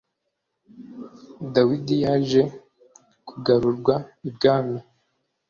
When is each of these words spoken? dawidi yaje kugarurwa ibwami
dawidi 1.53 1.95
yaje 2.03 2.41
kugarurwa 3.27 3.95
ibwami 4.29 4.79